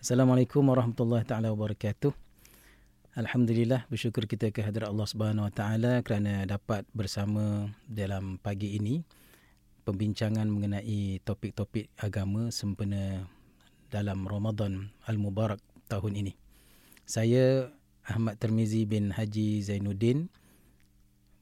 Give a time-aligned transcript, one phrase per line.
[0.00, 2.16] Assalamualaikum warahmatullahi taala wabarakatuh.
[3.20, 9.04] Alhamdulillah bersyukur kita kehadrat Allah Subhanahu Wa Taala kerana dapat bersama dalam pagi ini
[9.84, 13.28] pembincangan mengenai topik-topik agama sempena
[13.92, 15.60] dalam Ramadan Al-Mubarak
[15.92, 16.32] tahun ini.
[17.04, 17.68] Saya
[18.08, 20.32] Ahmad Termizi bin Haji Zainuddin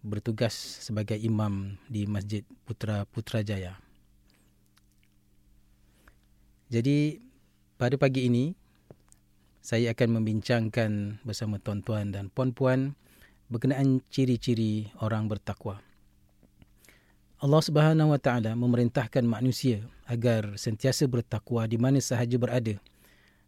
[0.02, 3.78] bertugas sebagai imam di Masjid Putra Putrajaya.
[6.66, 7.27] Jadi
[7.78, 8.58] pada pagi ini
[9.62, 12.98] saya akan membincangkan bersama tuan-tuan dan puan-puan
[13.46, 15.78] berkenaan ciri-ciri orang bertakwa.
[17.38, 22.82] Allah Subhanahu Wa Taala memerintahkan manusia agar sentiasa bertakwa di mana sahaja berada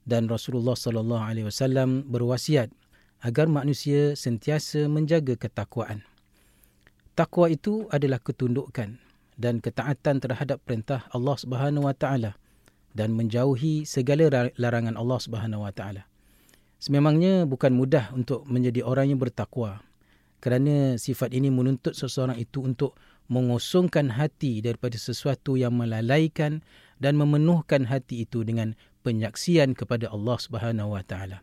[0.06, 2.70] dan Rasulullah sallallahu alaihi wasallam berwasiat
[3.26, 6.06] agar manusia sentiasa menjaga ketakwaan.
[7.18, 8.96] Takwa itu adalah ketundukan
[9.34, 12.39] dan ketaatan terhadap perintah Allah Subhanahu Wa Taala
[12.96, 16.02] dan menjauhi segala larangan Allah Subhanahu Wa Taala.
[16.80, 19.84] Sememangnya bukan mudah untuk menjadi orang yang bertakwa
[20.40, 22.96] kerana sifat ini menuntut seseorang itu untuk
[23.28, 26.64] mengosongkan hati daripada sesuatu yang melalaikan
[26.98, 28.74] dan memenuhkan hati itu dengan
[29.06, 31.38] penyaksian kepada Allah Subhanahu Wa Taala.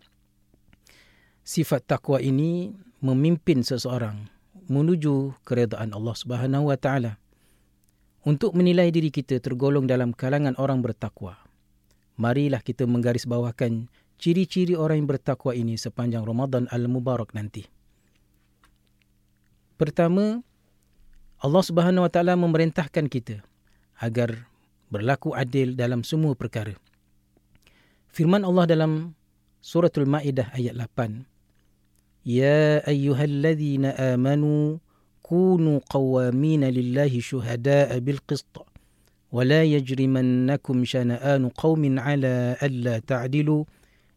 [1.48, 4.28] Sifat takwa ini memimpin seseorang
[4.68, 7.22] menuju keredaan Allah Subhanahu Wa Taala
[8.28, 11.40] untuk menilai diri kita tergolong dalam kalangan orang bertakwa
[12.18, 13.88] marilah kita menggarisbawahkan
[14.18, 17.70] ciri-ciri orang yang bertakwa ini sepanjang Ramadan Al-Mubarak nanti.
[19.78, 20.42] Pertama,
[21.38, 23.46] Allah Subhanahu Wa Taala memerintahkan kita
[24.02, 24.50] agar
[24.90, 26.74] berlaku adil dalam semua perkara.
[28.10, 29.14] Firman Allah dalam
[29.62, 31.30] Suratul Maidah ayat 8.
[32.26, 34.82] Ya ayyuhalladzina amanu
[35.22, 38.67] kunu qawamin lillahi syuhada bil qisth
[39.37, 43.65] ولا يجرمنكم شنآن قوم على ألا تعدلوا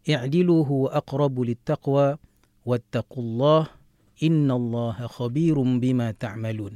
[0.09, 2.07] اعدلوا هو أقرب للتقوى
[2.65, 3.61] واتقوا الله
[4.23, 6.75] إن الله خبير بما تعملون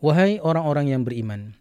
[0.00, 1.60] Wahai orang-orang yang beriman,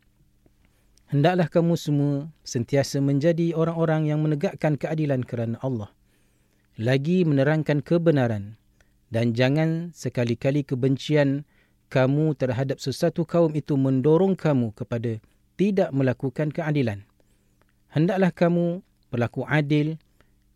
[1.12, 5.92] hendaklah kamu semua sentiasa menjadi orang-orang yang menegakkan keadilan kerana Allah.
[6.80, 8.56] Lagi menerangkan kebenaran
[9.12, 11.44] dan jangan sekali-kali kebencian
[11.92, 15.20] kamu terhadap sesuatu kaum itu mendorong kamu kepada
[15.55, 17.07] tidak melakukan keadilan.
[17.95, 18.83] Hendaklah kamu
[19.15, 19.99] berlaku adil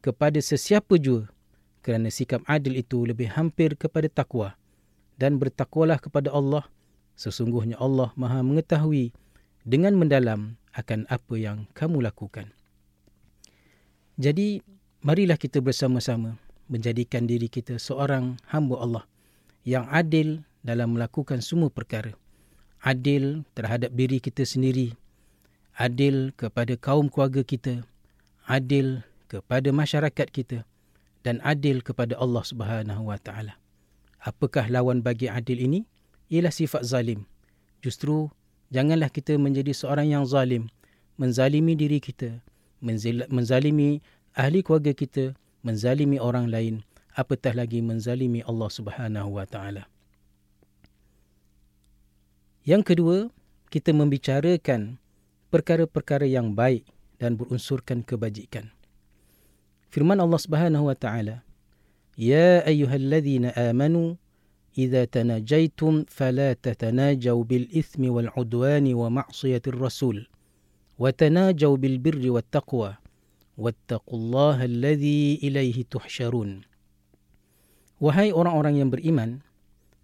[0.03, 1.31] kepada sesiapa jua
[1.87, 4.59] kerana sikap adil itu lebih hampir kepada takwa
[5.19, 6.67] dan bertakwalah kepada Allah
[7.19, 9.15] sesungguhnya Allah Maha mengetahui
[9.67, 12.55] dengan mendalam akan apa yang kamu lakukan.
[14.19, 14.63] Jadi
[15.03, 19.05] marilah kita bersama-sama menjadikan diri kita seorang hamba Allah
[19.63, 22.15] yang adil dalam melakukan semua perkara.
[22.89, 24.97] Adil terhadap diri kita sendiri,
[25.77, 27.85] adil kepada kaum keluarga kita,
[28.49, 30.65] adil kepada masyarakat kita
[31.21, 33.61] dan adil kepada Allah Subhanahu Wa Taala.
[34.25, 35.85] Apakah lawan bagi adil ini?
[36.33, 37.29] Ialah sifat zalim.
[37.85, 38.33] Justru
[38.73, 40.73] janganlah kita menjadi seorang yang zalim,
[41.21, 42.41] menzalimi diri kita,
[43.29, 44.01] menzalimi
[44.33, 46.89] ahli keluarga kita, menzalimi orang lain,
[47.21, 49.85] apatah lagi menzalimi Allah Subhanahu Wa Taala.
[52.69, 53.33] Yang kedua,
[53.73, 55.01] kita membicarakan
[55.49, 56.85] perkara-perkara yang baik
[57.17, 58.69] dan berunsurkan kebajikan.
[59.89, 61.41] Firman Allah Subhanahu wa taala,
[62.13, 64.21] "Ya ayyuhalladzina amanu
[64.77, 70.29] idza tanajaitum fala tatanajaw bil ithmi wal udwani wa ma'siyatir rasul
[71.01, 73.01] wa tanajaw bil birri wat taqwa
[73.57, 76.69] wattaqullaha alladzi ilaihi tuhsyarun."
[77.97, 79.41] Wahai orang-orang yang beriman,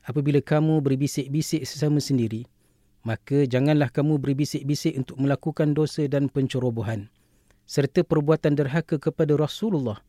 [0.09, 2.49] apabila kamu berbisik-bisik sesama sendiri,
[3.05, 7.13] maka janganlah kamu berbisik-bisik untuk melakukan dosa dan pencerobohan
[7.65, 10.01] serta perbuatan derhaka kepada Rasulullah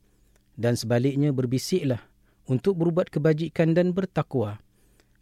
[0.56, 2.00] dan sebaliknya berbisiklah
[2.48, 4.60] untuk berbuat kebajikan dan bertakwa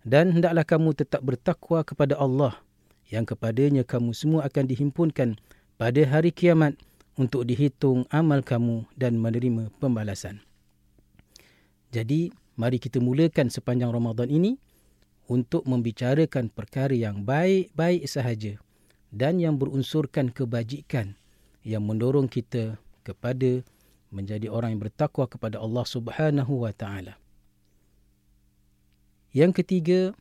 [0.05, 2.61] dan hendaklah kamu tetap bertakwa kepada Allah
[3.09, 5.37] yang kepadanya kamu semua akan dihimpunkan
[5.77, 6.77] pada hari kiamat
[7.13, 10.41] untuk dihitung amal kamu dan menerima pembalasan.
[11.93, 14.57] Jadi, mari kita mulakan sepanjang Ramadan ini
[15.27, 18.59] untuk membicarakan perkara yang baik-baik sahaja
[19.13, 21.15] dan yang berunsurkan kebajikan
[21.63, 22.75] yang mendorong kita
[23.07, 23.63] kepada
[24.11, 27.17] menjadi orang yang bertakwa kepada Allah Subhanahu wa taala.
[29.33, 30.13] Yang ketiga,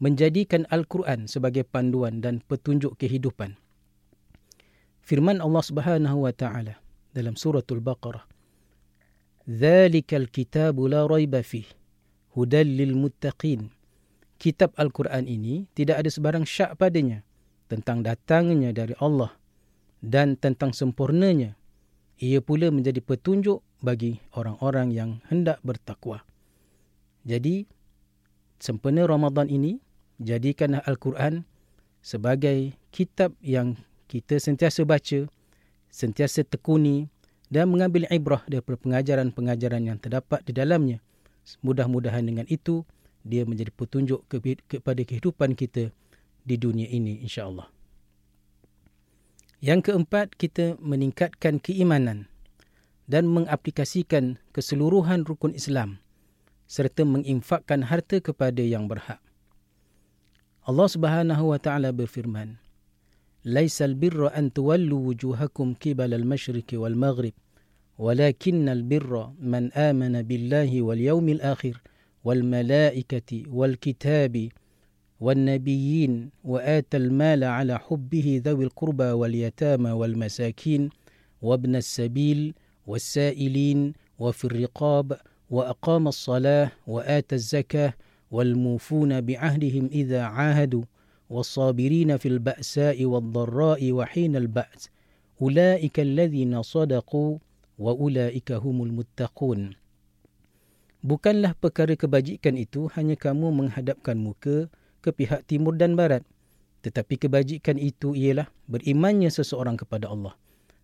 [0.00, 3.58] menjadikan Al-Quran sebagai panduan dan petunjuk kehidupan.
[5.04, 6.80] Firman Allah Subhanahu wa taala
[7.12, 8.24] dalam surah Al-Baqarah,
[9.44, 11.68] "Dzalikal kitabu la raiba fihi
[12.32, 13.77] hudal lil muttaqin."
[14.38, 17.26] Kitab Al-Quran ini tidak ada sebarang syak padanya
[17.68, 19.34] tentang datangnya dari Allah
[20.00, 21.58] dan tentang sempurnanya
[22.18, 26.26] ia pula menjadi petunjuk bagi orang-orang yang hendak bertakwa.
[27.22, 27.66] Jadi,
[28.58, 29.78] sempena Ramadan ini,
[30.18, 31.46] jadikanlah Al-Quran
[32.02, 33.78] sebagai kitab yang
[34.10, 35.30] kita sentiasa baca,
[35.94, 37.06] sentiasa tekuni
[37.48, 40.98] dan mengambil ibrah daripada pengajaran-pengajaran yang terdapat di dalamnya.
[41.62, 42.82] Mudah-mudahan dengan itu,
[43.26, 44.26] dia menjadi petunjuk
[44.66, 45.90] kepada kehidupan kita
[46.46, 47.68] di dunia ini insya-Allah.
[49.58, 52.30] Yang keempat, kita meningkatkan keimanan
[53.10, 55.98] dan mengaplikasikan keseluruhan rukun Islam
[56.68, 59.18] serta menginfakkan harta kepada yang berhak.
[60.68, 62.60] Allah Subhanahu wa taala berfirman,
[63.42, 67.32] "Laisal birra an tuwallu wujuhakum qibala al-masyriqi wal maghrib,
[67.96, 71.80] walakinnal birra man amana billahi wal yawmil akhir
[72.24, 74.50] wal kitabi"
[75.20, 80.90] والنبيين وآتى المال على حبه ذوي القربى واليتامى والمساكين
[81.42, 82.54] وابن السبيل
[82.86, 85.18] والسائلين وفي الرقاب
[85.50, 87.94] وأقام الصلاة وآتى الزكاة
[88.30, 90.82] والموفون بعهدهم إذا عاهدوا
[91.30, 94.90] والصابرين في البأساء والضراء وحين البأس
[95.42, 97.38] أولئك الذين صدقوا
[97.78, 99.70] وأولئك هم المتقون
[100.98, 104.66] Bukanlah perkara kebajikan itu hanya kamu menghadapkan muka
[104.98, 106.26] ke pihak timur dan barat.
[106.82, 110.34] Tetapi kebajikan itu ialah berimannya seseorang kepada Allah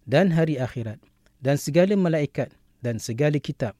[0.04, 1.00] dan hari akhirat
[1.40, 2.52] dan segala malaikat
[2.84, 3.72] dan segala kitab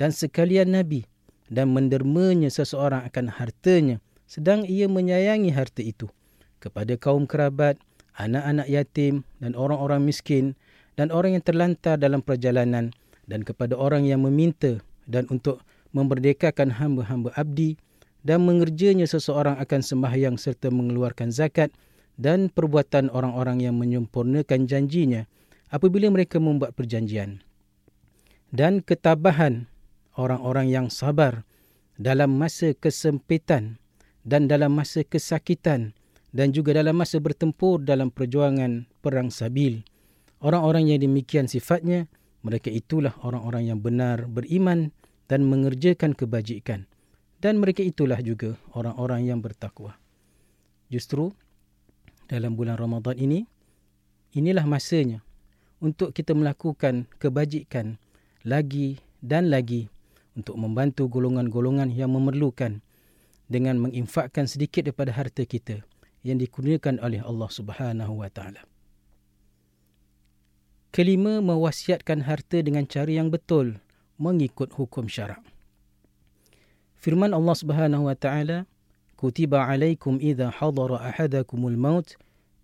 [0.00, 1.04] dan sekalian nabi
[1.52, 6.10] dan mendermanya seseorang akan hartanya sedang ia menyayangi harta itu
[6.58, 7.78] kepada kaum kerabat,
[8.18, 10.58] anak-anak yatim dan orang-orang miskin
[10.98, 12.90] dan orang yang terlantar dalam perjalanan
[13.28, 15.62] dan kepada orang yang meminta dan untuk
[15.94, 17.76] memerdekakan hamba-hamba abdi
[18.26, 21.70] dan mengerjanya seseorang akan sembahyang serta mengeluarkan zakat
[22.18, 25.28] dan perbuatan orang-orang yang menyempurnakan janjinya
[25.70, 27.44] apabila mereka membuat perjanjian.
[28.50, 29.68] Dan ketabahan
[30.16, 31.44] orang-orang yang sabar
[32.00, 33.78] dalam masa kesempitan
[34.26, 35.94] dan dalam masa kesakitan
[36.34, 39.86] dan juga dalam masa bertempur dalam perjuangan perang sabil.
[40.42, 42.10] Orang-orang yang demikian sifatnya,
[42.44, 44.92] mereka itulah orang-orang yang benar beriman
[45.26, 46.86] dan mengerjakan kebajikan
[47.40, 49.94] dan mereka itulah juga orang-orang yang bertakwa.
[50.88, 51.34] Justru
[52.26, 53.44] dalam bulan Ramadan ini
[54.34, 55.22] inilah masanya
[55.78, 58.00] untuk kita melakukan kebajikan
[58.46, 59.90] lagi dan lagi
[60.36, 62.80] untuk membantu golongan-golongan yang memerlukan
[63.46, 65.86] dengan menginfakkan sedikit daripada harta kita
[66.26, 68.62] yang dikurniakan oleh Allah Subhanahu wa taala.
[70.90, 73.78] Kelima mewasiatkan harta dengan cara yang betul
[74.16, 75.40] mengikut hukum syarak.
[76.96, 78.64] Firman Allah Subhanahu wa taala,
[79.20, 82.16] "Kutiba 'alaikum idza hadara ahadakumul maut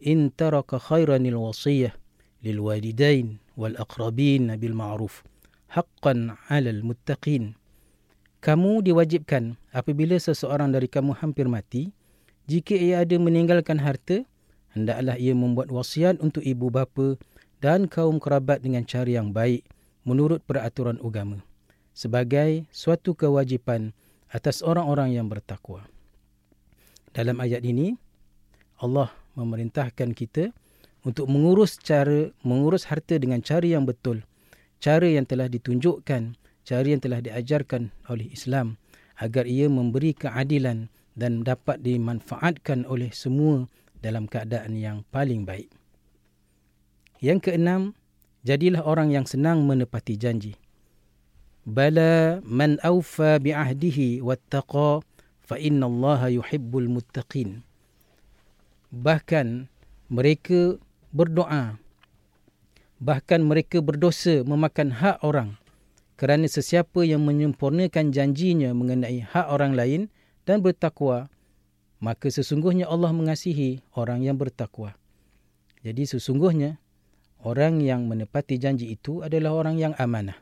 [0.03, 1.95] in taraka khairan al-wasiyah
[2.43, 5.23] lil walidain wal aqrabin bil ma'ruf
[5.71, 7.55] haqqan 'alal muttaqin."
[8.43, 11.95] Kamu diwajibkan apabila seseorang dari kamu hampir mati,
[12.51, 14.27] jika ia ada meninggalkan harta,
[14.75, 17.15] hendaklah ia membuat wasiat untuk ibu bapa
[17.63, 19.63] dan kaum kerabat dengan cara yang baik
[20.03, 21.43] menurut peraturan agama
[21.93, 23.93] sebagai suatu kewajipan
[24.33, 25.85] atas orang-orang yang bertakwa.
[27.13, 27.93] Dalam ayat ini
[28.81, 30.51] Allah memerintahkan kita
[31.05, 34.25] untuk mengurus cara mengurus harta dengan cara yang betul,
[34.81, 36.35] cara yang telah ditunjukkan,
[36.65, 38.81] cara yang telah diajarkan oleh Islam
[39.21, 43.69] agar ia memberi keadilan dan dapat dimanfaatkan oleh semua
[44.01, 45.69] dalam keadaan yang paling baik.
[47.23, 47.95] Yang keenam,
[48.43, 50.59] jadilah orang yang senang menepati janji.
[51.63, 54.99] Bala man awfa bi'ahdihi wattaqa
[55.47, 57.63] fa inna Allah yuhibbul muttaqin.
[58.91, 59.71] Bahkan
[60.11, 60.83] mereka
[61.15, 61.79] berdoa.
[62.99, 65.55] Bahkan mereka berdosa memakan hak orang.
[66.19, 70.03] Kerana sesiapa yang menyempurnakan janjinya mengenai hak orang lain
[70.47, 71.31] dan bertakwa,
[72.03, 74.99] maka sesungguhnya Allah mengasihi orang yang bertakwa.
[75.87, 76.82] Jadi sesungguhnya
[77.43, 80.39] orang yang menepati janji itu adalah orang yang amanah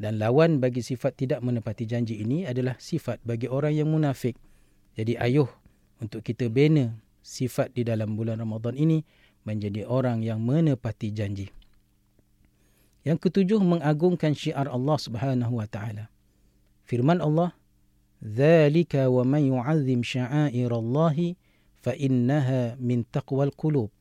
[0.00, 4.32] dan lawan bagi sifat tidak menepati janji ini adalah sifat bagi orang yang munafik.
[4.96, 5.46] Jadi ayuh
[6.00, 9.04] untuk kita bina sifat di dalam bulan Ramadan ini
[9.44, 11.52] menjadi orang yang menepati janji.
[13.04, 16.08] Yang ketujuh mengagungkan syiar Allah Subhanahu wa taala.
[16.88, 17.52] Firman Allah,
[18.24, 21.36] "Dzalika wa man yu'azzim sya'air Allah
[21.84, 23.92] fa innaha min taqwal qulub."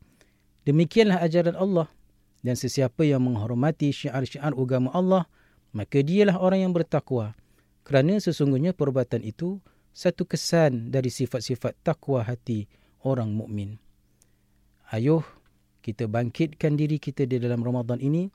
[0.63, 1.91] Demikianlah ajaran Allah
[2.45, 5.27] dan sesiapa yang menghormati syiar-syiar agama Allah,
[5.75, 7.35] maka dialah orang yang bertakwa
[7.83, 9.59] kerana sesungguhnya perbuatan itu
[9.91, 12.69] satu kesan dari sifat-sifat takwa hati
[13.03, 13.81] orang mukmin.
[14.89, 15.25] Ayuh
[15.81, 18.29] kita bangkitkan diri kita di dalam Ramadan ini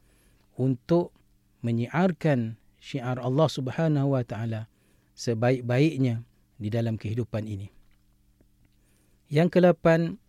[0.58, 1.14] untuk
[1.64, 4.68] menyiarkan syiar Allah Subhanahu wa taala
[5.16, 6.20] sebaik-baiknya
[6.58, 7.70] di dalam kehidupan ini.
[9.32, 10.20] Yang kelapan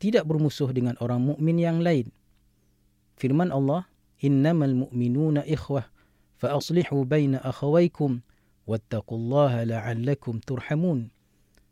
[0.00, 2.08] tidak bermusuh dengan orang mukmin yang lain.
[3.20, 3.84] Firman Allah,
[4.24, 5.84] "Innamal mu'minuna ikhwah
[6.40, 8.24] fa aslihu baina akhawaykum
[8.64, 11.12] wattaqullaha la'allakum turhamun."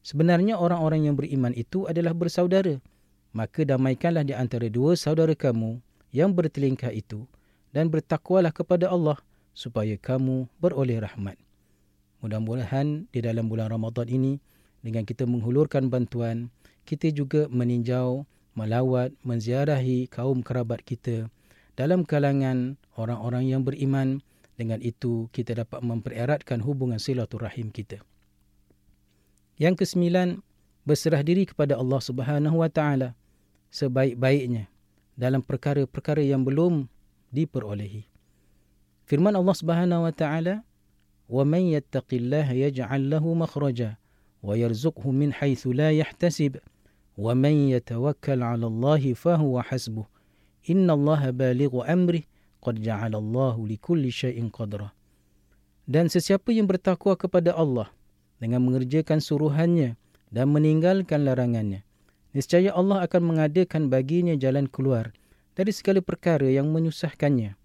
[0.05, 2.77] Sebenarnya orang-orang yang beriman itu adalah bersaudara.
[3.33, 5.81] Maka damaikanlah di antara dua saudara kamu
[6.13, 7.25] yang bertelingkah itu
[7.73, 9.17] dan bertakwalah kepada Allah
[9.57, 11.41] supaya kamu beroleh rahmat.
[12.21, 14.37] Mudah-mudahan di dalam bulan Ramadan ini
[14.85, 16.53] dengan kita menghulurkan bantuan,
[16.85, 21.33] kita juga meninjau, melawat, menziarahi kaum kerabat kita
[21.79, 24.19] dalam kalangan orang-orang yang beriman.
[24.59, 28.03] Dengan itu, kita dapat mempereratkan hubungan silaturahim kita.
[29.55, 30.43] Yang kesembilan,
[30.83, 33.15] berserah diri kepada Allah Subhanahu Wa Taala
[33.71, 34.67] sebaik-baiknya
[35.15, 36.91] dalam perkara-perkara yang belum
[37.31, 38.11] diperolehi.
[39.07, 40.67] Firman Allah Subhanahu Wa Taala,
[41.31, 43.95] "Wa man yattaqillaha yaj'al lahu makhraja
[44.43, 46.59] wa yarzuqhu min haythu la yahtasib
[47.15, 50.18] wa man yatawakkal 'ala Allah fa huwa hasbuh."
[50.69, 52.29] Inna Allah balighu amri
[52.61, 54.93] qad ja'ala Allah li kulli shay'in qadra.
[55.89, 57.89] Dan sesiapa yang bertakwa kepada Allah
[58.37, 59.97] dengan mengerjakan suruhannya
[60.29, 61.83] dan meninggalkan larangannya,
[62.37, 65.17] niscaya Allah akan mengadakan baginya jalan keluar
[65.57, 67.57] dari segala perkara yang menyusahkannya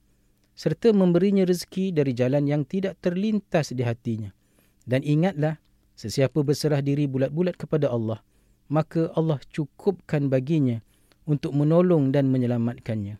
[0.53, 4.29] serta memberinya rezeki dari jalan yang tidak terlintas di hatinya.
[4.85, 5.57] Dan ingatlah,
[5.97, 8.21] sesiapa berserah diri bulat-bulat kepada Allah,
[8.69, 10.79] maka Allah cukupkan baginya
[11.23, 13.19] untuk menolong dan menyelamatkannya.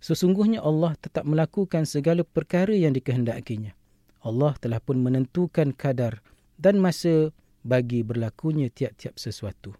[0.00, 3.72] Sesungguhnya Allah tetap melakukan segala perkara yang dikehendakinya.
[4.20, 6.20] Allah telah pun menentukan kadar
[6.60, 7.32] dan masa
[7.64, 9.72] bagi berlakunya tiap-tiap sesuatu.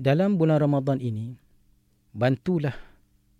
[0.00, 1.36] Dalam bulan Ramadan ini,
[2.16, 2.74] bantulah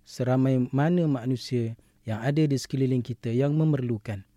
[0.04, 4.28] seramai mana manusia yang ada di sekeliling kita yang memerlukan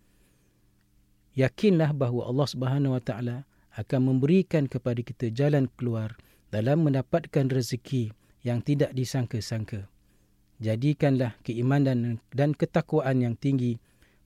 [1.38, 3.36] yakinlah bahawa Allah Subhanahu Wa Taala
[3.78, 9.88] akan memberikan kepada kita jalan keluar dalam mendapatkan rezeki yang tidak disangka-sangka.
[10.58, 13.78] Jadikanlah keimanan dan ketakwaan yang tinggi.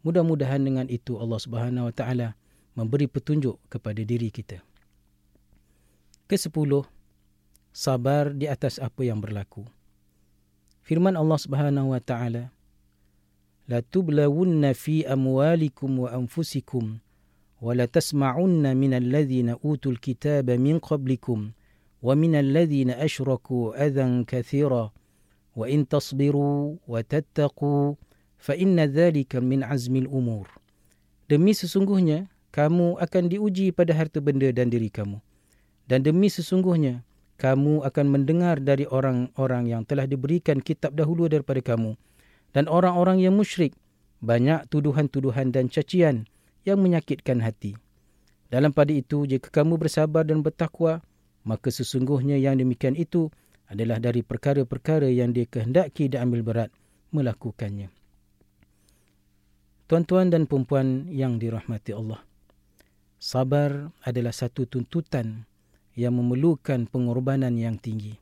[0.03, 2.29] Mudah-mudahan dengan itu Allah Subhanahu Wa Taala
[2.73, 4.65] memberi petunjuk kepada diri kita.
[6.27, 6.89] Kesepuluh,
[7.71, 9.69] sabar di atas apa yang berlaku.
[10.83, 12.51] Firman Allah Subhanahu Wa Taala,
[14.75, 16.99] fi amwalikum wa anfusikum
[17.63, 21.55] wa la tasma'unna min alladhina utul kitaba min qablikum
[23.79, 24.91] adhan kathira
[25.55, 27.95] wa in tasbiru wa tattaqu
[28.37, 30.51] fa inna dhalika min azmi al-umur
[31.31, 35.19] demi sesungguhnya kamu akan diuji pada harta benda dan diri kamu.
[35.89, 37.01] Dan demi sesungguhnya
[37.41, 41.97] kamu akan mendengar dari orang-orang yang telah diberikan kitab dahulu daripada kamu.
[42.53, 43.73] Dan orang-orang yang musyrik
[44.21, 46.29] banyak tuduhan-tuduhan dan cacian
[46.69, 47.75] yang menyakitkan hati.
[48.53, 51.01] Dalam pada itu, jika kamu bersabar dan bertakwa,
[51.43, 53.31] maka sesungguhnya yang demikian itu
[53.73, 56.71] adalah dari perkara-perkara yang dia kehendaki dan ambil berat
[57.11, 57.89] melakukannya.
[59.89, 62.21] Tuan-tuan dan perempuan yang dirahmati Allah,
[63.21, 65.45] sabar adalah satu tuntutan
[65.93, 68.17] yang memerlukan pengorbanan yang tinggi.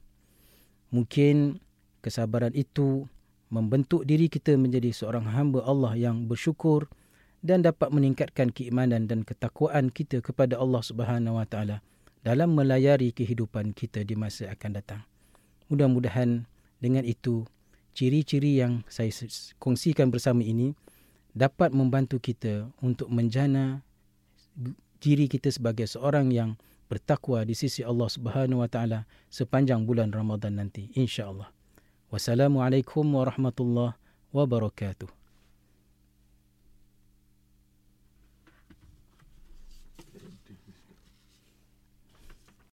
[0.91, 1.63] Mungkin
[2.03, 3.07] kesabaran itu
[3.51, 6.91] membentuk diri kita menjadi seorang hamba Allah yang bersyukur
[7.43, 11.79] dan dapat meningkatkan keimanan dan ketakwaan kita kepada Allah Subhanahu Wa Taala
[12.21, 15.03] dalam melayari kehidupan kita di masa akan datang.
[15.73, 16.45] Mudah-mudahan
[16.83, 17.47] dengan itu
[17.97, 19.13] ciri-ciri yang saya
[19.61, 20.77] kongsikan bersama ini
[21.33, 23.85] dapat membantu kita untuk menjana
[25.01, 26.61] diri kita sebagai seorang yang
[26.91, 29.01] bertakwa di sisi Allah Subhanahu Wa Taala
[29.31, 31.49] sepanjang bulan Ramadan nanti insya-Allah.
[32.11, 33.95] Wassalamualaikum warahmatullahi
[34.35, 35.20] wabarakatuh.